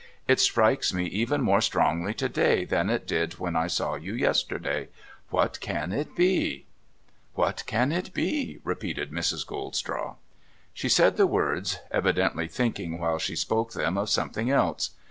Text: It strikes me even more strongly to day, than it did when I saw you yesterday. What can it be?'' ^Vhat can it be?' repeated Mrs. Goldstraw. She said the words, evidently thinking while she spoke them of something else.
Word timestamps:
It 0.27 0.39
strikes 0.39 0.91
me 0.95 1.05
even 1.05 1.43
more 1.43 1.61
strongly 1.61 2.15
to 2.15 2.27
day, 2.27 2.65
than 2.65 2.89
it 2.89 3.05
did 3.05 3.33
when 3.33 3.55
I 3.55 3.67
saw 3.67 3.93
you 3.93 4.15
yesterday. 4.15 4.87
What 5.29 5.59
can 5.59 5.91
it 5.91 6.15
be?'' 6.15 6.65
^Vhat 7.37 7.67
can 7.67 7.91
it 7.91 8.11
be?' 8.11 8.57
repeated 8.63 9.11
Mrs. 9.11 9.45
Goldstraw. 9.45 10.15
She 10.73 10.89
said 10.89 11.17
the 11.17 11.27
words, 11.27 11.81
evidently 11.91 12.47
thinking 12.47 12.97
while 12.97 13.19
she 13.19 13.35
spoke 13.35 13.73
them 13.73 13.95
of 13.95 14.09
something 14.09 14.49
else. 14.49 14.89